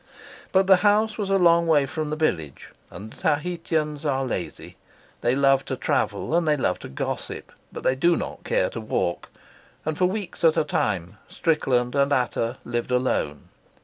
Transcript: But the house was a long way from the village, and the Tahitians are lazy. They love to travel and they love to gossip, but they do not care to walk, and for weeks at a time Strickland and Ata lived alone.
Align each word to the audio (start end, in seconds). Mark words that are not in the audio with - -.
But 0.51 0.65
the 0.65 0.77
house 0.77 1.19
was 1.19 1.29
a 1.29 1.37
long 1.37 1.67
way 1.67 1.85
from 1.85 2.09
the 2.09 2.15
village, 2.15 2.73
and 2.89 3.11
the 3.11 3.21
Tahitians 3.21 4.03
are 4.03 4.25
lazy. 4.25 4.75
They 5.21 5.35
love 5.35 5.63
to 5.65 5.75
travel 5.75 6.33
and 6.35 6.47
they 6.47 6.57
love 6.57 6.79
to 6.79 6.89
gossip, 6.89 7.51
but 7.71 7.83
they 7.83 7.95
do 7.95 8.15
not 8.15 8.43
care 8.43 8.71
to 8.71 8.81
walk, 8.81 9.29
and 9.85 9.95
for 9.95 10.05
weeks 10.07 10.43
at 10.43 10.57
a 10.57 10.63
time 10.63 11.19
Strickland 11.27 11.93
and 11.93 12.11
Ata 12.11 12.57
lived 12.65 12.89
alone. 12.89 13.49